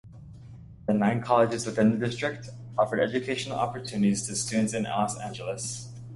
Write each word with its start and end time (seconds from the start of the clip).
The 0.87 0.95
nine 0.95 1.21
colleges 1.21 1.67
within 1.67 1.91
the 1.99 2.07
district 2.07 2.49
offer 2.75 2.99
educational 2.99 3.59
opportunities 3.59 4.25
to 4.25 4.35
students 4.35 4.73
in 4.73 4.85
Los 4.85 5.15
Angeles. 5.19 5.89